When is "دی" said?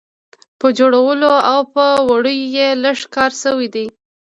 3.75-3.85